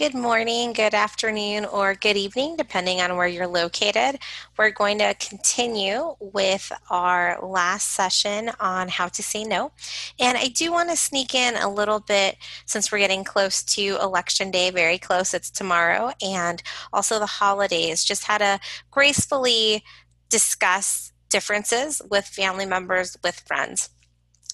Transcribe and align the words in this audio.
Good 0.00 0.14
morning, 0.14 0.72
good 0.72 0.94
afternoon, 0.94 1.66
or 1.66 1.94
good 1.94 2.16
evening, 2.16 2.56
depending 2.56 3.02
on 3.02 3.18
where 3.18 3.26
you're 3.26 3.46
located. 3.46 4.18
We're 4.56 4.70
going 4.70 4.96
to 5.00 5.14
continue 5.20 6.16
with 6.18 6.72
our 6.88 7.38
last 7.42 7.90
session 7.90 8.50
on 8.58 8.88
how 8.88 9.08
to 9.08 9.22
say 9.22 9.44
no. 9.44 9.72
And 10.18 10.38
I 10.38 10.46
do 10.46 10.72
want 10.72 10.88
to 10.88 10.96
sneak 10.96 11.34
in 11.34 11.54
a 11.56 11.68
little 11.68 12.00
bit 12.00 12.38
since 12.64 12.90
we're 12.90 12.96
getting 12.96 13.24
close 13.24 13.62
to 13.74 13.98
Election 14.00 14.50
Day, 14.50 14.70
very 14.70 14.96
close, 14.96 15.34
it's 15.34 15.50
tomorrow, 15.50 16.12
and 16.22 16.62
also 16.94 17.18
the 17.18 17.26
holidays. 17.26 18.02
Just 18.02 18.24
how 18.24 18.38
to 18.38 18.58
gracefully 18.90 19.84
discuss 20.30 21.12
differences 21.28 22.00
with 22.10 22.24
family 22.24 22.64
members, 22.64 23.18
with 23.22 23.40
friends 23.40 23.90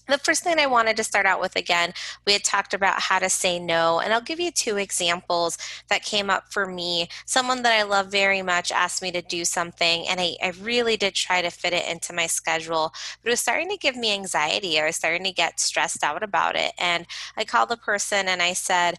the 0.08 0.18
first 0.18 0.42
thing 0.42 0.58
I 0.58 0.66
wanted 0.66 0.96
to 0.96 1.04
start 1.04 1.26
out 1.26 1.40
with 1.40 1.56
again, 1.56 1.92
we 2.26 2.32
had 2.32 2.44
talked 2.44 2.74
about 2.74 3.00
how 3.00 3.18
to 3.18 3.28
say 3.28 3.58
no, 3.58 4.00
and 4.00 4.12
I'll 4.12 4.20
give 4.20 4.40
you 4.40 4.50
two 4.50 4.76
examples 4.76 5.58
that 5.88 6.04
came 6.04 6.30
up 6.30 6.52
for 6.52 6.66
me. 6.66 7.08
Someone 7.24 7.62
that 7.62 7.72
I 7.72 7.82
love 7.82 8.08
very 8.08 8.42
much 8.42 8.70
asked 8.70 9.02
me 9.02 9.10
to 9.12 9.22
do 9.22 9.44
something, 9.44 10.06
and 10.08 10.20
I, 10.20 10.36
I 10.42 10.52
really 10.60 10.96
did 10.96 11.14
try 11.14 11.42
to 11.42 11.50
fit 11.50 11.72
it 11.72 11.88
into 11.88 12.12
my 12.12 12.26
schedule, 12.26 12.92
but 13.22 13.28
it 13.28 13.32
was 13.32 13.40
starting 13.40 13.68
to 13.70 13.76
give 13.76 13.96
me 13.96 14.12
anxiety. 14.12 14.80
I 14.80 14.86
was 14.86 14.96
starting 14.96 15.24
to 15.24 15.32
get 15.32 15.60
stressed 15.60 16.04
out 16.04 16.22
about 16.22 16.56
it. 16.56 16.72
And 16.78 17.06
I 17.36 17.44
called 17.44 17.68
the 17.68 17.76
person 17.76 18.28
and 18.28 18.42
I 18.42 18.52
said, 18.52 18.96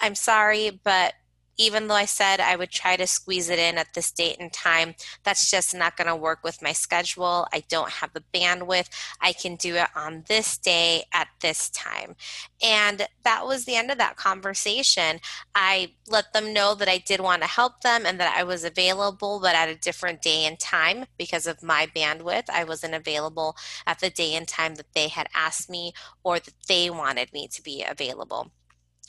I'm 0.00 0.14
sorry, 0.14 0.80
but 0.84 1.14
even 1.56 1.88
though 1.88 1.94
I 1.94 2.04
said 2.04 2.40
I 2.40 2.56
would 2.56 2.70
try 2.70 2.96
to 2.96 3.06
squeeze 3.06 3.48
it 3.48 3.58
in 3.58 3.78
at 3.78 3.94
this 3.94 4.10
date 4.10 4.36
and 4.40 4.52
time, 4.52 4.94
that's 5.22 5.50
just 5.50 5.74
not 5.74 5.96
going 5.96 6.08
to 6.08 6.16
work 6.16 6.40
with 6.42 6.62
my 6.62 6.72
schedule. 6.72 7.46
I 7.52 7.62
don't 7.68 7.90
have 7.90 8.12
the 8.12 8.24
bandwidth. 8.32 8.88
I 9.20 9.32
can 9.32 9.56
do 9.56 9.76
it 9.76 9.88
on 9.94 10.24
this 10.28 10.56
day 10.58 11.04
at 11.12 11.28
this 11.40 11.70
time. 11.70 12.16
And 12.62 13.06
that 13.24 13.46
was 13.46 13.64
the 13.64 13.76
end 13.76 13.90
of 13.90 13.98
that 13.98 14.16
conversation. 14.16 15.20
I 15.54 15.92
let 16.08 16.32
them 16.32 16.52
know 16.52 16.74
that 16.74 16.88
I 16.88 16.98
did 16.98 17.20
want 17.20 17.42
to 17.42 17.48
help 17.48 17.82
them 17.82 18.06
and 18.06 18.18
that 18.20 18.34
I 18.36 18.42
was 18.42 18.64
available, 18.64 19.40
but 19.40 19.54
at 19.54 19.68
a 19.68 19.74
different 19.74 20.22
day 20.22 20.44
and 20.44 20.58
time 20.58 21.06
because 21.18 21.46
of 21.46 21.62
my 21.62 21.86
bandwidth. 21.94 22.50
I 22.50 22.64
wasn't 22.64 22.94
available 22.94 23.56
at 23.86 24.00
the 24.00 24.10
day 24.10 24.34
and 24.34 24.46
time 24.48 24.74
that 24.76 24.92
they 24.94 25.08
had 25.08 25.28
asked 25.34 25.70
me 25.70 25.92
or 26.22 26.38
that 26.38 26.54
they 26.68 26.90
wanted 26.90 27.32
me 27.32 27.48
to 27.48 27.62
be 27.62 27.84
available 27.88 28.50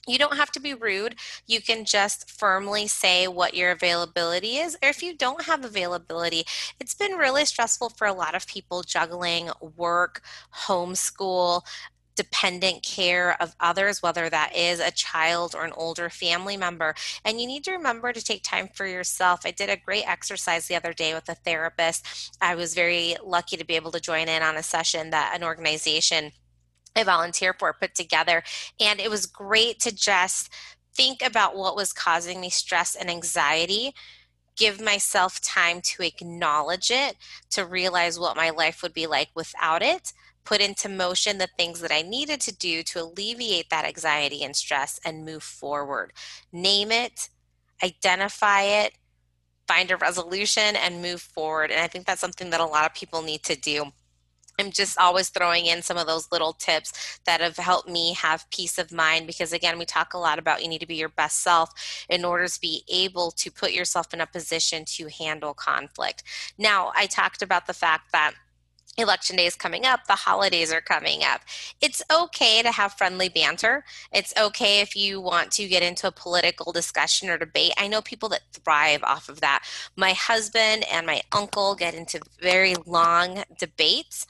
you 0.07 0.17
don't 0.17 0.37
have 0.37 0.51
to 0.51 0.59
be 0.59 0.73
rude. 0.73 1.15
You 1.47 1.61
can 1.61 1.85
just 1.85 2.29
firmly 2.29 2.87
say 2.87 3.27
what 3.27 3.53
your 3.53 3.71
availability 3.71 4.57
is. 4.57 4.75
Or 4.81 4.89
if 4.89 5.01
you 5.01 5.15
don't 5.15 5.45
have 5.45 5.65
availability, 5.65 6.45
it's 6.79 6.93
been 6.93 7.13
really 7.13 7.45
stressful 7.45 7.89
for 7.89 8.07
a 8.07 8.13
lot 8.13 8.35
of 8.35 8.47
people 8.47 8.83
juggling 8.83 9.49
work, 9.75 10.21
homeschool, 10.67 11.61
dependent 12.15 12.81
care 12.81 13.39
of 13.41 13.55
others, 13.59 14.01
whether 14.01 14.29
that 14.29 14.55
is 14.55 14.79
a 14.79 14.91
child 14.91 15.53
or 15.53 15.65
an 15.65 15.73
older 15.73 16.09
family 16.09 16.57
member. 16.57 16.95
And 17.23 17.39
you 17.39 17.47
need 17.47 17.63
to 17.65 17.71
remember 17.71 18.13
to 18.13 18.23
take 18.23 18.41
time 18.43 18.69
for 18.73 18.85
yourself. 18.85 19.41
I 19.45 19.51
did 19.51 19.69
a 19.69 19.77
great 19.77 20.07
exercise 20.07 20.67
the 20.67 20.75
other 20.75 20.93
day 20.93 21.13
with 21.13 21.27
a 21.29 21.35
therapist. 21.35 22.37
I 22.41 22.55
was 22.55 22.73
very 22.73 23.17
lucky 23.23 23.57
to 23.57 23.65
be 23.65 23.75
able 23.75 23.91
to 23.91 23.99
join 23.99 24.29
in 24.29 24.41
on 24.41 24.55
a 24.55 24.63
session 24.63 25.09
that 25.09 25.33
an 25.35 25.43
organization 25.43 26.31
I 26.95 27.03
volunteer 27.03 27.53
for 27.53 27.73
put 27.73 27.95
together. 27.95 28.43
And 28.79 28.99
it 28.99 29.09
was 29.09 29.25
great 29.25 29.79
to 29.81 29.93
just 29.93 30.51
think 30.93 31.21
about 31.21 31.55
what 31.55 31.75
was 31.75 31.93
causing 31.93 32.39
me 32.39 32.49
stress 32.49 32.95
and 32.95 33.09
anxiety, 33.09 33.93
give 34.55 34.79
myself 34.79 35.41
time 35.41 35.81
to 35.81 36.03
acknowledge 36.03 36.89
it, 36.89 37.17
to 37.51 37.65
realize 37.65 38.19
what 38.19 38.37
my 38.37 38.49
life 38.49 38.81
would 38.81 38.93
be 38.93 39.07
like 39.07 39.29
without 39.35 39.81
it, 39.81 40.13
put 40.45 40.61
into 40.61 40.87
motion 40.87 41.37
the 41.37 41.49
things 41.57 41.81
that 41.81 41.91
I 41.91 42.01
needed 42.01 42.39
to 42.41 42.55
do 42.55 42.83
to 42.83 43.01
alleviate 43.01 43.69
that 43.69 43.85
anxiety 43.85 44.43
and 44.43 44.55
stress 44.55 44.99
and 45.03 45.25
move 45.25 45.43
forward. 45.43 46.13
Name 46.53 46.91
it, 46.91 47.29
identify 47.83 48.61
it, 48.61 48.93
find 49.67 49.91
a 49.91 49.97
resolution, 49.97 50.75
and 50.75 51.01
move 51.01 51.21
forward. 51.21 51.71
And 51.71 51.81
I 51.81 51.87
think 51.87 52.05
that's 52.05 52.21
something 52.21 52.51
that 52.51 52.61
a 52.61 52.65
lot 52.65 52.85
of 52.85 52.93
people 52.93 53.21
need 53.21 53.43
to 53.43 53.55
do 53.55 53.91
I'm 54.57 54.71
just 54.71 54.97
always 54.97 55.29
throwing 55.29 55.65
in 55.65 55.81
some 55.81 55.97
of 55.97 56.07
those 56.07 56.31
little 56.31 56.53
tips 56.53 57.19
that 57.25 57.41
have 57.41 57.57
helped 57.57 57.89
me 57.89 58.13
have 58.13 58.49
peace 58.51 58.77
of 58.77 58.91
mind 58.91 59.27
because, 59.27 59.51
again, 59.51 59.77
we 59.77 59.85
talk 59.85 60.13
a 60.13 60.17
lot 60.17 60.39
about 60.39 60.63
you 60.63 60.69
need 60.69 60.79
to 60.79 60.87
be 60.87 60.95
your 60.95 61.09
best 61.09 61.41
self 61.41 61.71
in 62.09 62.23
order 62.23 62.47
to 62.47 62.61
be 62.61 62.83
able 62.89 63.31
to 63.31 63.51
put 63.51 63.73
yourself 63.73 64.13
in 64.13 64.21
a 64.21 64.27
position 64.27 64.85
to 64.85 65.09
handle 65.09 65.53
conflict. 65.53 66.23
Now, 66.57 66.91
I 66.95 67.05
talked 67.05 67.41
about 67.41 67.67
the 67.67 67.73
fact 67.73 68.11
that 68.11 68.33
election 68.97 69.35
day 69.35 69.45
is 69.45 69.55
coming 69.55 69.85
up, 69.85 70.07
the 70.07 70.13
holidays 70.13 70.71
are 70.71 70.81
coming 70.81 71.23
up. 71.23 71.41
It's 71.81 72.01
okay 72.11 72.61
to 72.61 72.71
have 72.71 72.93
friendly 72.93 73.29
banter. 73.29 73.83
It's 74.11 74.33
okay 74.39 74.81
if 74.81 74.95
you 74.95 75.21
want 75.21 75.51
to 75.53 75.67
get 75.67 75.83
into 75.83 76.07
a 76.07 76.11
political 76.11 76.71
discussion 76.71 77.29
or 77.29 77.37
debate. 77.37 77.73
I 77.77 77.87
know 77.87 78.01
people 78.01 78.29
that 78.29 78.41
thrive 78.53 79.03
off 79.03 79.29
of 79.29 79.41
that. 79.41 79.63
My 79.95 80.13
husband 80.13 80.85
and 80.91 81.05
my 81.05 81.21
uncle 81.31 81.75
get 81.75 81.93
into 81.93 82.19
very 82.39 82.75
long 82.85 83.43
debates 83.57 84.27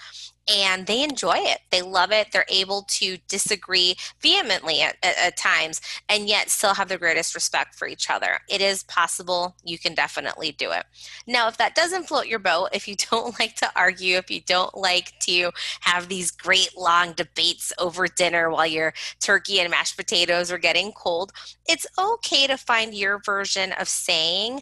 and 0.48 0.86
they 0.86 1.04
enjoy 1.04 1.38
it. 1.38 1.60
They 1.72 1.82
love 1.82 2.12
it. 2.12 2.32
They're 2.32 2.46
able 2.50 2.84
to 2.90 3.18
disagree 3.28 3.96
vehemently 4.22 4.82
at, 4.82 4.96
at, 5.02 5.18
at, 5.18 5.38
times 5.38 5.82
and 6.08 6.28
yet 6.28 6.50
still 6.50 6.74
have 6.76 6.88
the 6.88 6.98
greatest 6.98 7.34
respect 7.34 7.76
for 7.76 7.88
each 7.88 8.10
other. 8.10 8.40
It 8.50 8.62
is 8.62 8.84
possible. 8.84 9.56
You 9.64 9.80
can 9.80 9.96
definitely 9.96 10.52
do 10.52 10.72
it. 10.72 10.86
Now, 11.28 11.48
if 11.48 11.58
that 11.58 11.76
doesn't 11.76 12.08
float 12.08 12.28
your 12.28 12.40
boat, 12.40 12.70
if 12.74 12.88
you 12.88 12.96
don't 13.12 13.38
like 13.40 13.56
to 13.56 13.72
argue, 13.76 14.18
if 14.18 14.30
you 14.30 14.42
don't 14.42 14.76
like 14.78 15.14
to 15.22 15.52
have 15.82 16.08
these 16.08 16.32
great 16.32 16.78
long 16.78 17.14
debates 17.14 17.74
over 17.80 18.08
dinner 18.08 18.50
while 18.50 18.68
your 18.68 18.94
turkey 19.20 19.60
and 19.60 19.72
mashed 19.72 19.98
potatoes 19.98 20.52
are 20.52 20.58
getting 20.58 20.92
cold, 20.92 21.32
it's 21.68 21.88
okay 21.98 22.48
to 22.48 22.58
find 22.58 22.94
your 22.94 23.20
version 23.26 23.72
of 23.74 23.88
saying, 23.88 24.62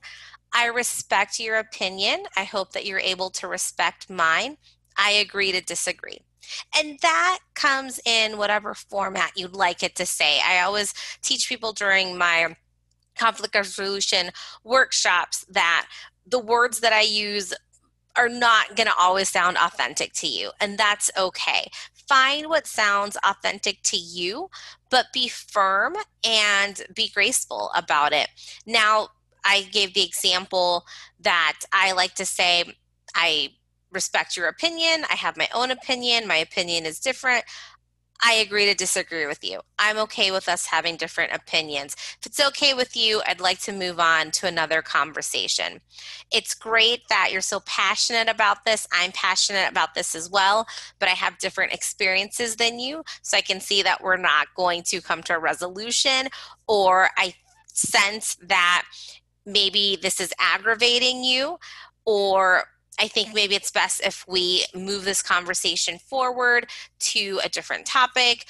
I 0.56 0.68
respect 0.68 1.40
your 1.40 1.58
opinion. 1.58 2.24
I 2.38 2.44
hope 2.44 2.74
that 2.74 2.86
you're 2.86 3.00
able 3.00 3.32
to 3.32 3.48
respect 3.48 4.10
mine. 4.10 4.58
I 4.98 5.12
agree 5.12 5.52
to 5.52 5.62
disagree. 5.62 6.20
And 6.78 7.00
that 7.02 7.40
comes 7.56 8.00
in 8.06 8.38
whatever 8.38 8.74
format 8.74 9.32
you'd 9.36 9.56
like 9.56 9.82
it 9.82 9.96
to 9.96 10.06
say. 10.06 10.40
I 10.46 10.62
always 10.62 10.94
teach 11.22 11.48
people 11.48 11.74
during 11.74 12.18
my 12.18 12.56
conflict 13.18 13.56
resolution 13.56 14.32
workshops 14.64 15.46
that 15.50 15.88
the 16.26 16.40
words 16.40 16.80
that 16.80 16.94
I 16.94 17.02
use 17.02 17.54
are 18.16 18.30
not 18.30 18.76
going 18.76 18.88
to 18.88 18.96
always 19.00 19.30
sound 19.30 19.58
authentic 19.58 20.14
to 20.14 20.28
you, 20.28 20.52
and 20.60 20.78
that's 20.78 21.10
okay. 21.18 21.70
Find 22.08 22.48
what 22.48 22.68
sounds 22.68 23.18
authentic 23.24 23.82
to 23.84 23.98
you, 23.98 24.50
but 24.92 25.08
be 25.14 25.28
firm 25.28 25.96
and 26.24 26.84
be 26.94 27.10
graceful 27.10 27.72
about 27.76 28.14
it. 28.14 28.28
Now, 28.68 29.10
I 29.46 29.64
gave 29.64 29.94
the 29.94 30.04
example 30.04 30.86
that 31.22 31.60
I 31.72 31.94
like 31.94 32.14
to 32.16 32.26
say, 32.26 32.76
I 33.16 33.50
respect 33.94 34.36
your 34.36 34.48
opinion. 34.48 35.06
I 35.10 35.16
have 35.16 35.38
my 35.38 35.50
own 35.54 35.72
opinion. 35.72 36.28
My 36.28 36.38
opinion 36.38 36.86
is 36.86 37.00
different. 37.00 37.46
I 38.26 38.34
agree 38.36 38.66
to 38.68 38.74
disagree 38.74 39.26
with 39.26 39.44
you. 39.44 39.60
I'm 39.78 39.98
okay 39.98 40.32
with 40.32 40.48
us 40.48 40.68
having 40.68 40.96
different 40.96 41.34
opinions. 41.34 41.96
If 42.20 42.26
it's 42.26 42.40
okay 42.40 42.74
with 42.74 42.96
you, 42.96 43.22
I'd 43.28 43.42
like 43.42 43.60
to 43.62 43.74
move 43.74 44.00
on 44.00 44.32
to 44.32 44.48
another 44.48 44.82
conversation. 44.82 45.82
It's 46.32 46.54
great 46.54 47.02
that 47.10 47.30
you're 47.34 47.42
so 47.42 47.60
passionate 47.62 48.30
about 48.30 48.64
this. 48.64 48.88
I'm 48.94 49.12
passionate 49.12 49.70
about 49.70 49.94
this 49.94 50.16
as 50.16 50.30
well, 50.30 50.68
but 51.00 51.10
I 51.10 51.14
have 51.14 51.38
different 51.38 51.74
experiences 51.74 52.56
than 52.56 52.80
you. 52.80 53.04
So 53.24 53.36
I 53.36 53.42
can 53.42 53.60
see 53.60 53.82
that 53.82 54.02
we're 54.02 54.16
not 54.16 54.48
going 54.56 54.84
to 54.84 55.02
come 55.02 55.22
to 55.24 55.36
a 55.36 55.40
resolution, 55.40 56.30
or 56.68 57.10
I 57.18 57.34
sense 57.74 58.36
that 58.44 58.84
maybe 59.46 59.98
this 60.02 60.22
is 60.22 60.34
aggravating 60.40 61.26
you, 61.26 61.58
or 62.06 62.66
I 63.00 63.08
think 63.08 63.34
maybe 63.34 63.56
it's 63.56 63.72
best 63.72 64.02
if 64.06 64.26
we 64.28 64.66
move 64.76 65.06
this 65.06 65.22
conversation 65.22 65.98
forward 65.98 66.70
to 67.00 67.40
a 67.44 67.50
different 67.50 67.86
topic. 67.86 68.46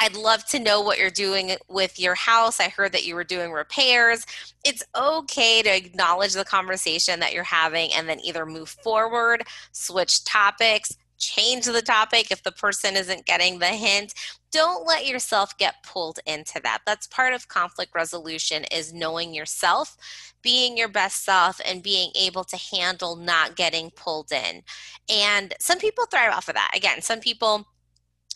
I'd 0.00 0.16
love 0.16 0.44
to 0.46 0.58
know 0.58 0.80
what 0.80 0.98
you're 0.98 1.10
doing 1.10 1.52
with 1.68 2.00
your 2.00 2.16
house. 2.16 2.60
I 2.60 2.68
heard 2.68 2.92
that 2.92 3.06
you 3.06 3.14
were 3.14 3.24
doing 3.24 3.52
repairs. 3.52 4.26
It's 4.64 4.82
okay 4.94 5.62
to 5.62 5.74
acknowledge 5.74 6.32
the 6.34 6.44
conversation 6.44 7.20
that 7.20 7.32
you're 7.32 7.44
having 7.44 7.92
and 7.92 8.08
then 8.08 8.20
either 8.20 8.44
move 8.44 8.68
forward, 8.68 9.44
switch 9.72 10.24
topics, 10.24 10.96
change 11.18 11.64
the 11.64 11.80
topic 11.80 12.30
if 12.30 12.42
the 12.42 12.52
person 12.52 12.96
isn't 12.96 13.24
getting 13.24 13.60
the 13.60 13.66
hint 13.66 14.14
don't 14.54 14.86
let 14.86 15.04
yourself 15.04 15.58
get 15.58 15.82
pulled 15.82 16.20
into 16.26 16.60
that 16.62 16.78
that's 16.86 17.08
part 17.08 17.34
of 17.34 17.48
conflict 17.48 17.92
resolution 17.92 18.64
is 18.70 18.92
knowing 18.92 19.34
yourself 19.34 19.96
being 20.42 20.76
your 20.76 20.86
best 20.86 21.24
self 21.24 21.60
and 21.66 21.82
being 21.82 22.12
able 22.14 22.44
to 22.44 22.56
handle 22.56 23.16
not 23.16 23.56
getting 23.56 23.90
pulled 23.90 24.30
in 24.30 24.62
and 25.08 25.54
some 25.58 25.78
people 25.80 26.06
thrive 26.06 26.32
off 26.32 26.48
of 26.48 26.54
that 26.54 26.70
again 26.72 27.02
some 27.02 27.18
people 27.18 27.66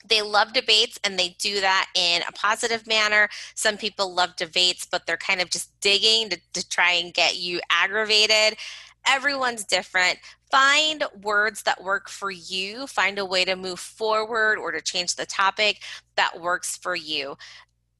they 0.08 0.22
love 0.22 0.52
debates 0.52 0.98
and 1.04 1.18
they 1.18 1.36
do 1.38 1.60
that 1.60 1.86
in 1.94 2.22
a 2.26 2.32
positive 2.32 2.86
manner. 2.86 3.28
Some 3.54 3.76
people 3.76 4.14
love 4.14 4.36
debates, 4.36 4.86
but 4.90 5.06
they're 5.06 5.16
kind 5.16 5.40
of 5.40 5.50
just 5.50 5.78
digging 5.80 6.30
to, 6.30 6.38
to 6.54 6.68
try 6.68 6.92
and 6.92 7.12
get 7.12 7.36
you 7.36 7.60
aggravated. 7.70 8.58
Everyone's 9.08 9.64
different. 9.64 10.18
Find 10.50 11.04
words 11.22 11.62
that 11.62 11.82
work 11.82 12.08
for 12.08 12.30
you. 12.30 12.86
Find 12.86 13.18
a 13.18 13.24
way 13.24 13.44
to 13.44 13.56
move 13.56 13.80
forward 13.80 14.58
or 14.58 14.72
to 14.72 14.80
change 14.80 15.16
the 15.16 15.26
topic 15.26 15.82
that 16.16 16.40
works 16.40 16.76
for 16.76 16.94
you 16.94 17.36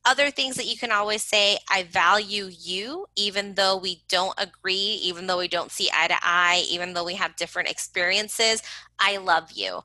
other 0.08 0.31
things 0.31 0.56
that 0.56 0.66
you 0.66 0.76
can 0.76 0.90
always 0.90 1.22
say 1.22 1.58
I 1.70 1.82
value 1.82 2.49
you, 2.50 3.06
even 3.14 3.55
though 3.55 3.76
we 3.76 4.02
don't 4.08 4.34
agree, 4.38 4.99
even 5.02 5.26
though 5.26 5.38
we 5.38 5.49
don't 5.49 5.70
see 5.70 5.90
eye 5.94 6.08
to 6.08 6.16
eye, 6.22 6.64
even 6.70 6.94
though 6.94 7.05
we 7.05 7.14
have 7.14 7.37
different 7.37 7.69
experiences. 7.69 8.62
I 8.99 9.19
love 9.19 9.52
you. 9.52 9.81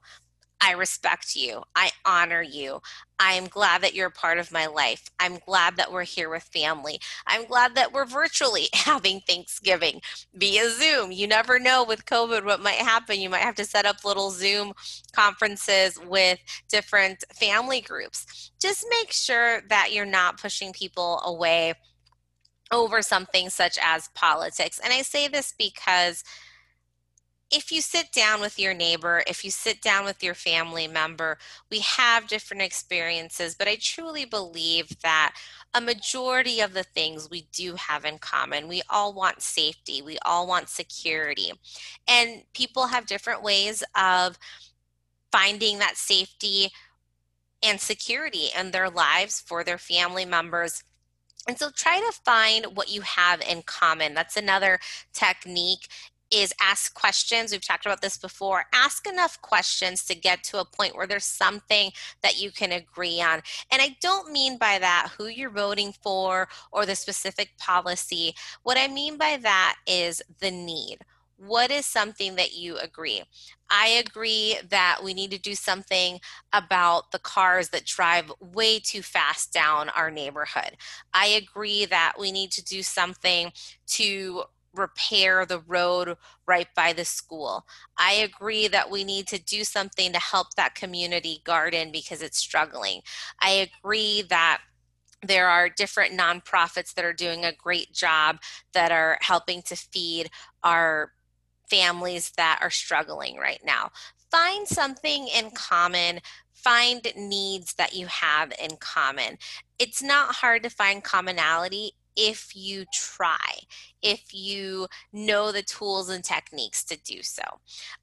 I 0.65 0.71
respect 0.71 1.36
you. 1.36 1.62
I 1.75 1.92
honor 2.06 2.42
you. 2.42 2.81
I 3.19 3.33
am 3.33 3.48
glad 3.48 3.81
that 3.81 3.94
you're 3.94 4.07
a 4.07 4.12
part 4.12 4.38
of 4.38 4.50
my 4.50 4.65
life. 4.65 5.10
I'm 5.19 5.39
glad 5.45 5.75
that 5.75 5.92
we're 5.92 6.06
here 6.06 6.30
with 6.30 6.44
family. 6.44 7.01
I'm 7.27 7.45
glad 7.45 7.75
that 7.75 7.92
we're 7.92 8.06
virtually 8.06 8.69
having 8.74 9.19
Thanksgiving 9.27 10.00
via 10.33 10.69
Zoom. 10.69 11.12
You 11.12 11.27
never 11.27 11.60
know 11.60 11.83
with 11.83 12.06
COVID 12.06 12.45
what 12.45 12.62
might 12.62 12.77
happen. 12.77 13.19
You 13.19 13.30
might 13.30 13.42
have 13.42 13.56
to 13.56 13.65
set 13.65 13.86
up 13.86 14.06
little 14.06 14.31
Zoom 14.31 14.71
conferences 15.12 16.00
with 16.07 16.39
different 16.69 17.25
family 17.33 17.81
groups. 17.81 18.51
Just 18.57 18.86
make 18.89 19.12
sure 19.12 19.63
that 19.68 19.92
you're 19.92 20.06
not 20.06 20.39
pushing 20.39 20.71
people 20.71 21.19
away 21.25 21.74
over 22.71 23.01
something 23.01 23.50
such 23.50 23.77
as 23.83 24.07
politics. 24.16 24.80
And 24.81 24.94
I 24.94 25.01
say 25.01 25.27
this 25.27 25.54
because 25.57 26.24
if 27.53 27.71
you 27.71 27.81
sit 27.81 28.11
down 28.11 28.41
with 28.41 28.57
your 28.57 28.73
neighbor, 28.73 29.23
if 29.27 29.45
you 29.45 29.51
sit 29.51 29.79
down 29.79 30.05
with 30.05 30.23
your 30.23 30.33
family 30.33 30.88
member, 30.88 31.38
we 31.69 31.79
have 31.79 32.27
different 32.27 32.63
experiences, 32.63 33.53
but 33.53 33.67
I 33.67 33.77
truly 33.79 34.25
believe 34.25 35.00
that 35.03 35.35
a 35.75 35.79
majority 35.79 36.61
of 36.61 36.73
the 36.73 36.83
things 36.83 37.29
we 37.29 37.47
do 37.51 37.75
have 37.75 38.05
in 38.05 38.17
common. 38.17 38.67
We 38.67 38.81
all 38.89 39.13
want 39.13 39.44
safety, 39.44 40.01
we 40.01 40.17
all 40.25 40.47
want 40.47 40.67
security. 40.67 41.51
And 42.07 42.41
people 42.53 42.88
have 42.88 43.05
different 43.05 43.44
ways 43.44 43.83
of 43.95 44.39
finding 45.31 45.77
that 45.77 45.95
safety 45.95 46.71
and 47.61 47.79
security 47.79 48.47
in 48.59 48.71
their 48.71 48.89
lives 48.89 49.39
for 49.39 49.63
their 49.63 49.77
family 49.77 50.25
members. 50.25 50.83
And 51.47 51.59
so 51.59 51.69
try 51.69 51.99
to 51.99 52.19
find 52.23 52.65
what 52.75 52.91
you 52.91 53.01
have 53.01 53.41
in 53.41 53.61
common. 53.63 54.13
That's 54.13 54.38
another 54.38 54.79
technique 55.13 55.88
is 56.33 56.53
ask 56.62 56.94
questions. 56.94 57.51
We've 57.51 57.65
talked 57.65 57.85
about 57.85 58.01
this 58.01 58.18
before. 58.18 58.65
Ask 58.74 59.07
enough 59.07 59.41
questions 59.41 60.03
to 60.06 60.15
get 60.15 60.44
to 60.45 60.59
a 60.59 60.65
point 60.65 60.95
where 60.95 61.07
there's 61.07 61.25
something 61.25 61.91
that 62.21 62.41
you 62.41 62.51
can 62.51 62.71
agree 62.71 63.21
on. 63.21 63.41
And 63.71 63.81
I 63.81 63.95
don't 64.01 64.31
mean 64.31 64.57
by 64.57 64.80
that 64.80 65.12
who 65.18 65.27
you're 65.27 65.50
voting 65.50 65.94
for 66.01 66.47
or 66.71 66.85
the 66.85 66.95
specific 66.95 67.57
policy. 67.57 68.33
What 68.63 68.77
I 68.77 68.88
mean 68.88 69.18
by 69.18 69.38
that 69.41 69.75
is 69.85 70.21
the 70.39 70.51
need. 70.51 71.00
What 71.38 71.71
is 71.71 71.85
something 71.85 72.35
that 72.35 72.53
you 72.53 72.77
agree? 72.77 73.24
I 73.69 73.88
agree 73.88 74.57
that 74.69 75.00
we 75.03 75.13
need 75.13 75.31
to 75.31 75.39
do 75.39 75.56
something 75.56 76.19
about 76.53 77.12
the 77.12 77.19
cars 77.19 77.69
that 77.69 77.85
drive 77.85 78.31
way 78.39 78.80
too 78.80 79.01
fast 79.01 79.51
down 79.51 79.89
our 79.89 80.09
neighborhood. 80.09 80.77
I 81.13 81.27
agree 81.27 81.85
that 81.85 82.13
we 82.19 82.31
need 82.31 82.51
to 82.51 82.63
do 82.63 82.81
something 82.81 83.51
to 83.88 84.44
repair 84.73 85.45
the 85.45 85.59
road 85.59 86.17
right 86.47 86.67
by 86.75 86.93
the 86.93 87.05
school. 87.05 87.65
I 87.97 88.13
agree 88.13 88.67
that 88.67 88.89
we 88.89 89.03
need 89.03 89.27
to 89.27 89.41
do 89.41 89.63
something 89.63 90.11
to 90.11 90.19
help 90.19 90.55
that 90.55 90.75
community 90.75 91.41
garden 91.43 91.91
because 91.91 92.21
it's 92.21 92.37
struggling. 92.37 93.01
I 93.39 93.69
agree 93.81 94.23
that 94.29 94.61
there 95.21 95.47
are 95.47 95.69
different 95.69 96.17
nonprofits 96.19 96.93
that 96.93 97.05
are 97.05 97.13
doing 97.13 97.45
a 97.45 97.53
great 97.53 97.93
job 97.93 98.39
that 98.73 98.91
are 98.91 99.17
helping 99.21 99.61
to 99.63 99.75
feed 99.75 100.29
our 100.63 101.13
families 101.69 102.31
that 102.35 102.59
are 102.61 102.69
struggling 102.69 103.37
right 103.37 103.61
now. 103.65 103.91
Find 104.29 104.67
something 104.67 105.27
in 105.27 105.51
common 105.51 106.19
find 106.63 107.05
needs 107.15 107.73
that 107.73 107.93
you 107.93 108.07
have 108.07 108.53
in 108.61 108.77
common. 108.77 109.37
It's 109.79 110.01
not 110.01 110.35
hard 110.35 110.63
to 110.63 110.69
find 110.69 111.03
commonality 111.03 111.93
if 112.15 112.56
you 112.56 112.86
try, 112.94 113.62
if 114.01 114.33
you 114.33 114.88
know 115.12 115.51
the 115.51 115.62
tools 115.63 116.10
and 116.10 116.24
techniques 116.24 116.83
to 116.83 116.98
do 117.04 117.24
so. 117.24 117.44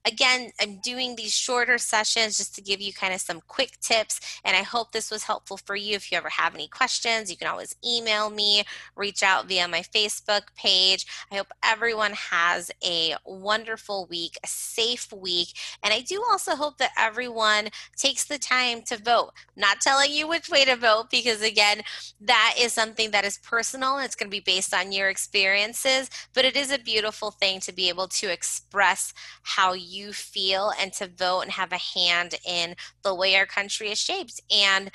Again, 0.05 0.51
I'm 0.59 0.79
doing 0.79 1.15
these 1.15 1.33
shorter 1.33 1.77
sessions 1.77 2.37
just 2.37 2.55
to 2.55 2.61
give 2.61 2.81
you 2.81 2.91
kind 2.93 3.13
of 3.13 3.21
some 3.21 3.41
quick 3.47 3.79
tips, 3.81 4.19
and 4.43 4.55
I 4.55 4.63
hope 4.63 4.91
this 4.91 5.11
was 5.11 5.23
helpful 5.23 5.57
for 5.57 5.75
you. 5.75 5.95
If 5.95 6.11
you 6.11 6.17
ever 6.17 6.29
have 6.29 6.55
any 6.55 6.67
questions, 6.67 7.29
you 7.29 7.37
can 7.37 7.47
always 7.47 7.75
email 7.85 8.29
me, 8.29 8.63
reach 8.95 9.23
out 9.23 9.47
via 9.47 9.67
my 9.67 9.81
Facebook 9.81 10.53
page. 10.55 11.05
I 11.31 11.35
hope 11.35 11.47
everyone 11.63 12.13
has 12.13 12.71
a 12.83 13.15
wonderful 13.25 14.07
week, 14.09 14.37
a 14.43 14.47
safe 14.47 15.11
week, 15.13 15.49
and 15.83 15.93
I 15.93 16.01
do 16.01 16.23
also 16.29 16.55
hope 16.55 16.77
that 16.79 16.91
everyone 16.97 17.69
takes 17.95 18.25
the 18.25 18.39
time 18.39 18.81
to 18.83 18.97
vote. 18.97 19.31
Not 19.55 19.81
telling 19.81 20.11
you 20.11 20.27
which 20.27 20.49
way 20.49 20.65
to 20.65 20.75
vote 20.75 21.09
because, 21.11 21.41
again, 21.41 21.81
that 22.21 22.55
is 22.59 22.73
something 22.73 23.11
that 23.11 23.25
is 23.25 23.37
personal. 23.39 23.97
It's 24.01 24.15
going 24.15 24.29
to 24.29 24.35
be 24.35 24.39
based 24.39 24.73
on 24.73 24.91
your 24.91 25.09
experiences 25.09 26.09
but 26.33 26.45
it 26.45 26.55
is 26.55 26.71
a 26.71 26.79
beautiful 26.79 27.31
thing 27.31 27.59
to 27.61 27.73
be 27.73 27.89
able 27.89 28.07
to 28.07 28.31
express 28.31 29.13
how 29.43 29.73
you 29.73 30.13
feel 30.13 30.71
and 30.79 30.93
to 30.93 31.07
vote 31.07 31.41
and 31.41 31.51
have 31.51 31.71
a 31.71 31.77
hand 31.77 32.35
in 32.45 32.75
the 33.03 33.13
way 33.13 33.35
our 33.35 33.45
country 33.45 33.91
is 33.91 33.97
shaped. 33.97 34.39
And 34.51 34.91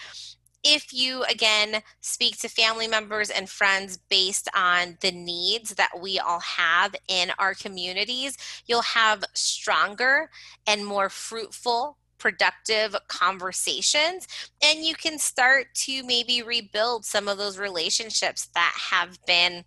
if 0.64 0.92
you 0.92 1.22
again 1.24 1.82
speak 2.00 2.38
to 2.40 2.48
family 2.48 2.88
members 2.88 3.30
and 3.30 3.48
friends 3.48 3.98
based 4.08 4.48
on 4.54 4.98
the 5.00 5.12
needs 5.12 5.74
that 5.74 6.00
we 6.00 6.18
all 6.18 6.40
have 6.40 6.94
in 7.08 7.30
our 7.38 7.54
communities, 7.54 8.36
you'll 8.66 8.82
have 8.82 9.22
stronger 9.34 10.30
and 10.66 10.84
more 10.84 11.08
fruitful 11.08 11.98
productive 12.18 12.96
conversations 13.08 14.26
and 14.62 14.84
you 14.84 14.94
can 14.94 15.18
start 15.18 15.66
to 15.74 16.02
maybe 16.04 16.42
rebuild 16.42 17.04
some 17.04 17.28
of 17.28 17.38
those 17.38 17.58
relationships 17.58 18.48
that 18.54 18.74
have 18.90 19.18
been 19.26 19.64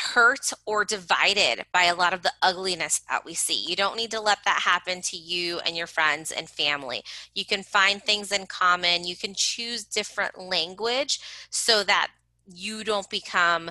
hurt 0.00 0.52
or 0.64 0.84
divided 0.84 1.64
by 1.72 1.84
a 1.84 1.94
lot 1.94 2.14
of 2.14 2.22
the 2.22 2.32
ugliness 2.42 3.00
that 3.10 3.24
we 3.24 3.34
see. 3.34 3.64
You 3.66 3.76
don't 3.76 3.96
need 3.96 4.10
to 4.12 4.20
let 4.20 4.38
that 4.44 4.62
happen 4.62 5.02
to 5.02 5.16
you 5.16 5.58
and 5.60 5.76
your 5.76 5.86
friends 5.86 6.30
and 6.30 6.48
family. 6.48 7.02
You 7.34 7.44
can 7.44 7.62
find 7.62 8.02
things 8.02 8.32
in 8.32 8.46
common. 8.46 9.06
You 9.06 9.16
can 9.16 9.34
choose 9.34 9.84
different 9.84 10.38
language 10.38 11.20
so 11.50 11.82
that 11.84 12.08
you 12.46 12.84
don't 12.84 13.10
become 13.10 13.70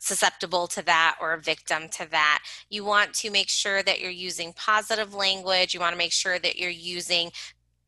susceptible 0.00 0.66
to 0.66 0.82
that 0.84 1.16
or 1.20 1.34
a 1.34 1.40
victim 1.40 1.88
to 1.90 2.10
that. 2.10 2.42
You 2.68 2.84
want 2.84 3.14
to 3.14 3.30
make 3.30 3.48
sure 3.48 3.82
that 3.82 4.00
you're 4.00 4.10
using 4.10 4.52
positive 4.54 5.14
language. 5.14 5.72
You 5.72 5.80
want 5.80 5.92
to 5.92 5.98
make 5.98 6.12
sure 6.12 6.38
that 6.40 6.56
you're 6.56 6.70
using 6.70 7.30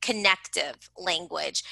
connective 0.03 0.91
language, 0.99 1.63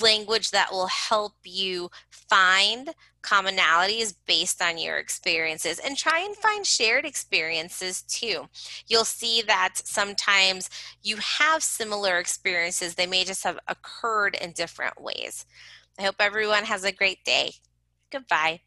language 0.00 0.50
that 0.50 0.70
will 0.70 0.86
help 0.86 1.32
you 1.42 1.90
find 2.10 2.90
commonalities 3.22 4.14
based 4.26 4.62
on 4.62 4.78
your 4.78 4.98
experiences 4.98 5.80
and 5.80 5.96
try 5.96 6.20
and 6.20 6.36
find 6.36 6.64
shared 6.64 7.04
experiences 7.04 8.02
too. 8.02 8.46
You'll 8.86 9.04
see 9.04 9.42
that 9.42 9.74
sometimes 9.76 10.70
you 11.02 11.16
have 11.16 11.62
similar 11.62 12.18
experiences, 12.18 12.94
they 12.94 13.06
may 13.06 13.24
just 13.24 13.42
have 13.42 13.58
occurred 13.66 14.36
in 14.36 14.52
different 14.52 15.02
ways. 15.02 15.46
I 15.98 16.02
hope 16.02 16.16
everyone 16.20 16.64
has 16.64 16.84
a 16.84 16.92
great 16.92 17.24
day. 17.24 17.52
Goodbye. 18.12 18.60